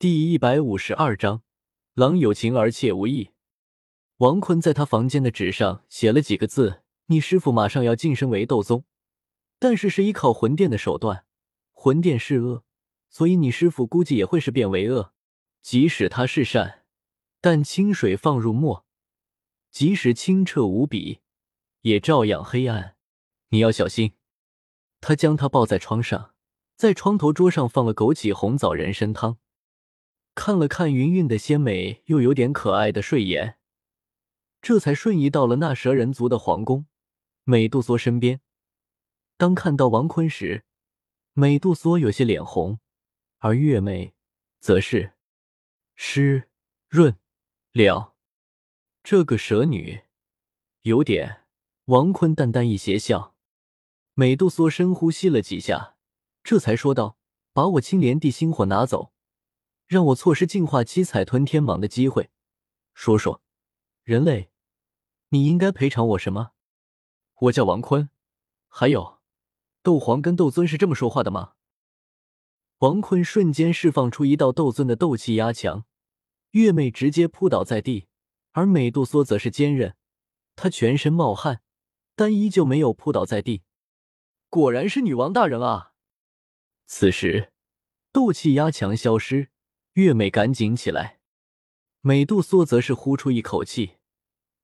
[0.00, 1.42] 第一百五十二章，
[1.94, 3.32] 郎有情而妾无意。
[4.18, 8.84] 王坤在他房间的纸上写了几个字：“你师傅马上要晋升为斗宗，
[9.58, 11.24] 但是是依靠魂殿的手段。
[11.72, 12.62] 魂殿是恶，
[13.10, 15.12] 所以你师傅估计也会是变为恶。
[15.62, 16.84] 即使他是善，
[17.40, 18.86] 但清水放入墨，
[19.72, 21.22] 即使清澈无比，
[21.80, 22.94] 也照样黑暗。
[23.48, 24.12] 你要小心。”
[25.02, 26.34] 他将他抱在床上，
[26.76, 29.38] 在床头桌上放了枸杞红枣人参汤。
[30.38, 33.58] 看了看云云的鲜美又有点可爱的睡颜，
[34.62, 36.86] 这才瞬移到了那蛇人族的皇宫
[37.42, 38.40] 美杜莎身边。
[39.36, 40.64] 当看到王坤时，
[41.32, 42.78] 美杜莎有些脸红，
[43.38, 44.14] 而月妹
[44.60, 45.14] 则是
[45.96, 46.48] 湿
[46.88, 47.16] 润
[47.72, 48.14] 了。
[49.02, 50.02] 这个蛇女
[50.82, 51.46] 有点……
[51.86, 53.34] 王坤淡淡一邪笑。
[54.14, 55.96] 美杜莎深呼吸了几下，
[56.44, 57.18] 这才说道
[57.52, 59.12] ：“把我青莲地心火拿走。”
[59.88, 62.30] 让我错失进化七彩吞天蟒的机会。
[62.92, 63.42] 说说，
[64.02, 64.50] 人类，
[65.30, 66.50] 你应该赔偿我什么？
[67.40, 68.10] 我叫王坤。
[68.68, 69.20] 还有，
[69.82, 71.54] 斗皇跟斗尊是这么说话的吗？
[72.80, 75.86] 王坤瞬间释放出一道斗尊的斗气压强，
[76.50, 78.08] 月妹直接扑倒在地，
[78.52, 79.96] 而美杜莎则是坚韧，
[80.54, 81.62] 她全身冒汗，
[82.14, 83.62] 但依旧没有扑倒在地。
[84.50, 85.94] 果然是女王大人啊！
[86.86, 87.52] 此时，
[88.12, 89.50] 斗气压强消失。
[89.98, 91.18] 月美赶紧起来，
[92.02, 93.96] 美杜莎则是呼出一口气，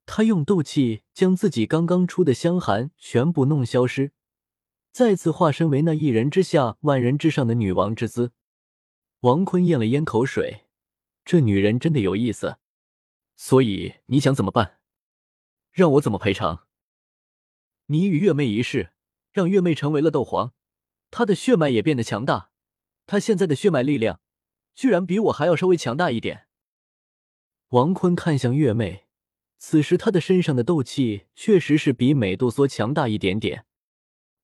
[0.06, 4.12] 她用斗气将自己刚刚出的香寒全部弄消失，
[4.92, 8.30] 再次化身为那一人之下、万人之上的女王之姿。
[9.22, 10.66] 王坤咽了咽口水，
[11.24, 12.58] 这女人真的有意思。
[13.34, 14.78] 所以你想怎么办？
[15.72, 16.68] 让我怎么赔偿？
[17.86, 18.92] 你与月妹一事，
[19.32, 20.52] 让月妹成为了斗皇，
[21.10, 22.52] 她的血脉也变得强大，
[23.04, 24.20] 她现在的血脉力量。
[24.74, 26.46] 居然比我还要稍微强大一点。
[27.68, 29.06] 王坤看向月妹，
[29.58, 33.66] 此时她的身上的斗气确实是比美杜莎强大一点点。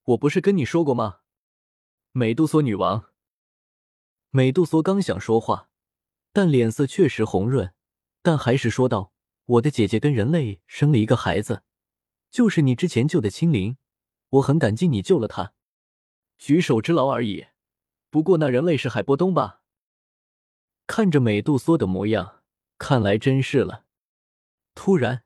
[0.05, 1.19] 我不是跟你说过吗？
[2.13, 3.07] 美杜莎女王。
[4.31, 5.69] 美杜莎刚想说话，
[6.33, 7.73] 但脸色确实红润，
[8.23, 9.13] 但还是说道
[9.47, 11.63] ：“我的姐姐跟人类生了一个孩子，
[12.31, 13.77] 就是你之前救的青灵，
[14.31, 15.53] 我很感激你救了她，
[16.39, 17.47] 举手之劳而已。
[18.09, 19.60] 不过那人类是海波东吧？”
[20.93, 22.43] 看着美杜莎的模样，
[22.77, 23.85] 看来真是了。
[24.75, 25.23] 突然，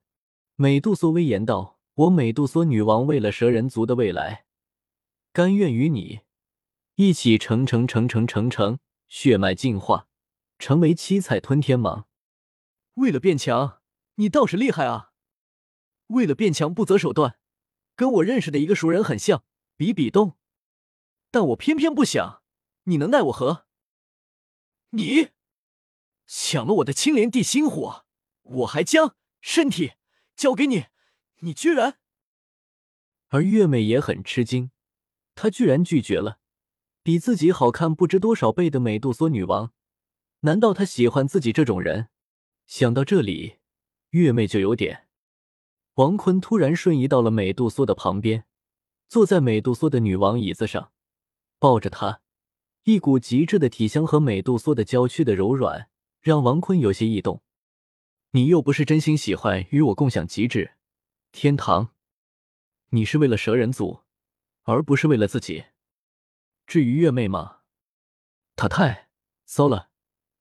[0.56, 4.44] 美杜莎威严道：“我美杜莎女王为了蛇人族的未来，
[5.32, 6.20] 甘愿与你
[6.96, 10.06] 一起成成成成成成血脉进化，
[10.58, 12.04] 成为七彩吞天蟒。
[12.96, 13.80] 为了变强，
[14.16, 15.12] 你倒是厉害啊！
[16.08, 17.38] 为了变强不择手段，
[17.96, 19.42] 跟我认识的一个熟人很像，
[19.78, 20.36] 比比东。
[21.30, 22.42] 但我偏偏不想，
[22.82, 23.64] 你能奈我何？
[24.90, 25.30] 你。”
[26.26, 28.04] 抢了我的青莲地心火，
[28.42, 29.92] 我还将身体
[30.34, 30.86] 交给你，
[31.40, 31.98] 你居然……
[33.28, 34.70] 而月妹也很吃惊，
[35.34, 36.38] 她居然拒绝了
[37.02, 39.72] 比自己好看不知多少倍的美杜莎女王，
[40.40, 42.08] 难道她喜欢自己这种人？
[42.66, 43.58] 想到这里，
[44.10, 45.08] 月妹就有点……
[45.94, 48.46] 王坤突然瞬移到了美杜莎的旁边，
[49.08, 50.92] 坐在美杜莎的女王椅子上，
[51.58, 52.20] 抱着她，
[52.84, 55.90] 一股极致的体香和美杜莎的娇躯的柔软。
[56.24, 57.42] 让王坤有些异动，
[58.30, 60.76] 你又不是真心喜欢与我共享极致
[61.32, 61.94] 天堂，
[62.88, 64.04] 你是为了蛇人族，
[64.62, 65.66] 而不是为了自己。
[66.66, 67.58] 至于月妹吗？
[68.56, 69.10] 她太
[69.44, 69.90] 骚了，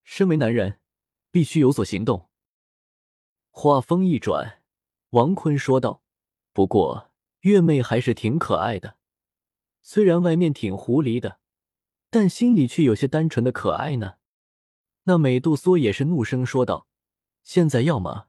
[0.06, 0.80] 身为男人，
[1.32, 2.30] 必须有所行动。
[3.52, 4.64] 话锋一转，
[5.10, 6.02] 王坤说道
[6.54, 7.12] ：“不过
[7.42, 8.96] 月妹还是挺可爱的，
[9.82, 11.42] 虽然外面挺狐狸的，
[12.10, 14.20] 但心里却有些单纯的可爱呢。”
[15.04, 16.88] 那美杜莎也是怒声说道
[17.44, 18.28] ：“现在要么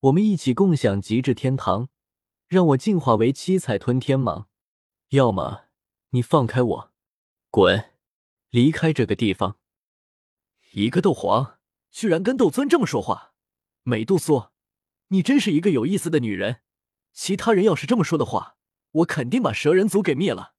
[0.00, 1.88] 我们一起共享极致天堂，
[2.48, 4.46] 让我进化为七彩吞天蟒；
[5.10, 5.66] 要么
[6.10, 6.92] 你放开我，
[7.50, 7.92] 滚，
[8.50, 9.58] 离开这个地方。”
[10.72, 11.58] 一个斗皇
[11.90, 13.34] 居然跟斗尊这么说话，
[13.84, 14.50] 美杜莎，
[15.08, 16.62] 你真是一个有意思的女人。
[17.12, 18.56] 其他人要是这么说的话，
[18.90, 20.54] 我肯定把蛇人族给灭了。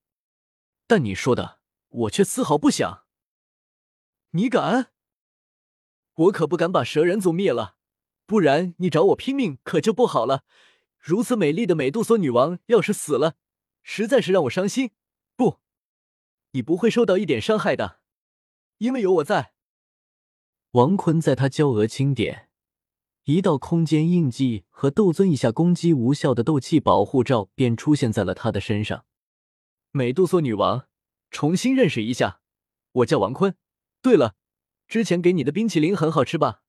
[0.87, 1.59] 但你说的，
[1.89, 3.03] 我却丝毫不想。
[4.31, 4.93] 你敢？
[6.15, 7.75] 我可不敢把蛇人族灭了，
[8.25, 10.43] 不然你找我拼命可就不好了。
[10.97, 13.35] 如此美丽的美杜莎女王要是死了，
[13.83, 14.91] 实在是让我伤心。
[15.35, 15.59] 不，
[16.51, 17.99] 你不会受到一点伤害的，
[18.77, 19.53] 因为有我在。
[20.71, 22.49] 王坤在他娇额轻点，
[23.25, 29.05] 一道空间印记和斗尊以下攻击无效的斗气保护罩便出现在了他的身上。
[29.91, 30.87] 美杜莎女王，
[31.29, 32.39] 重新认识一下，
[32.93, 33.55] 我叫王坤。
[34.01, 34.35] 对了。
[34.87, 36.61] 之前给你的冰淇淋很好吃吧？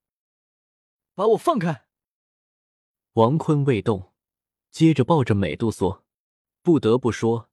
[1.13, 1.85] 把我放开！
[3.13, 4.13] 王坤未动，
[4.71, 6.03] 接着抱着美杜莎。
[6.61, 7.49] 不得不说，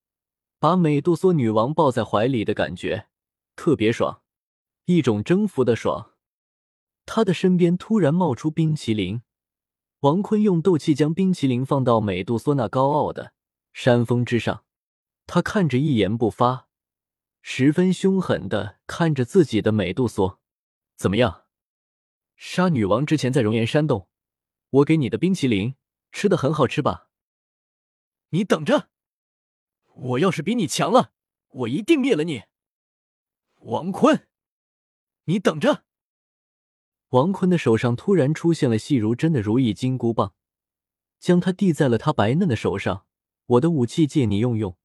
[0.58, 3.08] 把美杜莎女王抱在怀里的感觉
[3.54, 4.22] 特别爽，
[4.86, 6.12] 一种征服的爽。
[7.06, 9.22] 他的身边突然冒出冰淇淋，
[10.00, 13.34] 王坤用斗气将冰淇淋放到美杜莎那高傲的
[13.72, 14.64] 山峰之上，
[15.26, 16.68] 他看着一言不发，
[17.40, 20.40] 十分凶狠的看着自己的美杜莎。
[20.96, 21.44] 怎么样，
[22.36, 24.08] 杀女王之前在熔岩山洞，
[24.70, 25.74] 我给你的冰淇淋
[26.12, 27.10] 吃的很好吃吧？
[28.30, 28.88] 你等着，
[29.94, 31.12] 我要是比你强了，
[31.48, 32.44] 我一定灭了你，
[33.60, 34.28] 王坤！
[35.24, 35.84] 你等着。
[37.10, 40.34] 王坤的手上突然出现了细如针的如意金箍棒，
[41.20, 43.06] 将它递在了他白嫩的手上。
[43.46, 44.76] 我的武器借你用用，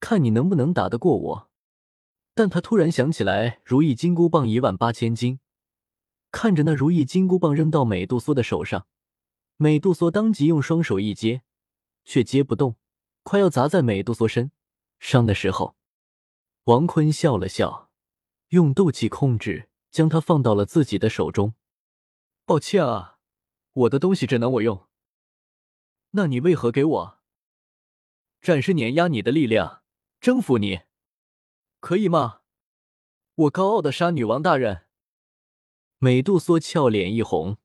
[0.00, 1.47] 看你能不能打得过我。
[2.38, 5.40] 但他突然想起来，如意金箍棒一万八千斤，
[6.30, 8.86] 看着那如意金箍棒扔到美杜莎的手上，
[9.56, 11.42] 美杜莎当即用双手一接，
[12.04, 12.76] 却接不动，
[13.24, 14.52] 快要砸在美杜莎身
[15.00, 15.74] 上的时候，
[16.66, 17.90] 王坤笑了笑，
[18.50, 21.54] 用斗气控制，将它放到了自己的手中。
[22.46, 23.18] 抱歉啊，
[23.72, 24.86] 我的东西只能我用。
[26.12, 27.18] 那你为何给我？
[28.40, 29.82] 展示碾压你的力量，
[30.20, 30.82] 征服你。
[31.80, 32.40] 可以吗？
[33.34, 34.86] 我高傲的杀女王大人。
[35.98, 37.58] 美杜莎俏脸一红，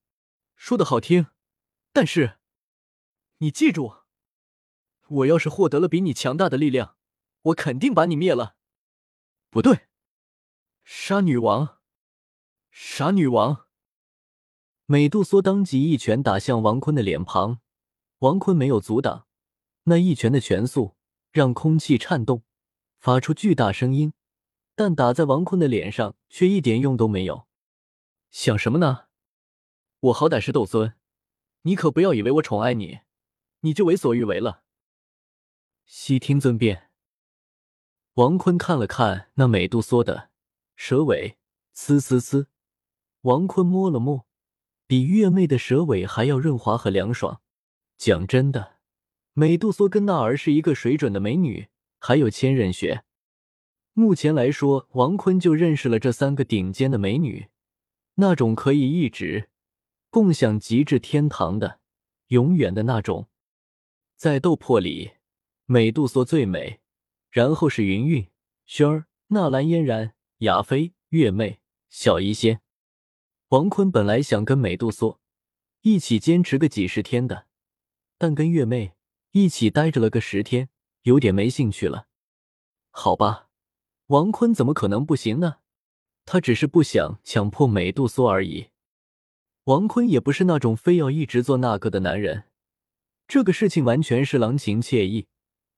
[0.55, 1.27] 说的好听，
[1.91, 2.39] 但是
[3.39, 4.03] 你记住，
[5.07, 6.95] 我要是获得了比你强大的力量，
[7.41, 8.55] 我肯定把你灭了。
[9.49, 9.87] 不对，
[10.83, 11.79] 杀女王，
[12.71, 13.67] 杀女王！
[14.85, 17.61] 美杜莎当即一拳打向王坤的脸庞，
[18.19, 19.27] 王坤没有阻挡，
[19.83, 20.95] 那一拳的拳速
[21.31, 22.43] 让空气颤动。
[23.03, 24.13] 发出巨大声音，
[24.75, 27.47] 但打在王坤的脸上却一点用都没有。
[28.31, 29.07] 想什么呢？
[29.99, 30.93] 我好歹是斗尊，
[31.63, 33.01] 你可不要以为我宠爱你，
[33.59, 34.63] 你就为所欲为了。
[35.83, 36.91] 悉听尊便。
[38.13, 40.29] 王坤看了看那美杜莎的
[40.77, 41.37] 蛇尾，
[41.75, 42.45] 呲呲呲。
[43.23, 44.25] 王坤摸了摸，
[44.87, 47.41] 比月妹的蛇尾还要润滑和凉爽。
[47.97, 48.77] 讲真的，
[49.33, 51.67] 美杜莎跟娜儿是一个水准的美女。
[52.05, 53.05] 还有千仞雪，
[53.93, 57.47] 目前来说，王坤就认识了这三个顶尖的美女，
[58.15, 59.49] 那种可以一直
[60.09, 61.79] 共享极致天堂的，
[62.27, 63.29] 永远的那种。
[64.17, 65.11] 在斗破里，
[65.65, 66.81] 美杜莎最美，
[67.31, 68.27] 然后是云韵、
[68.65, 72.59] 轩儿、纳兰嫣然、雅菲、月妹、小医仙。
[73.47, 75.17] 王坤本来想跟美杜莎
[75.83, 77.47] 一起坚持个几十天的，
[78.17, 78.91] 但跟月妹
[79.31, 80.67] 一起待着了个十天。
[81.03, 82.07] 有点没兴趣了，
[82.89, 83.49] 好吧，
[84.07, 85.57] 王坤怎么可能不行呢？
[86.25, 88.69] 他只是不想强迫美杜莎而已。
[89.65, 92.45] 王坤也不是那种非要一直做那个的男人，
[93.27, 95.27] 这个事情完全是郎情妾意，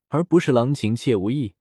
[0.10, 1.56] 而不是郎情妾无意。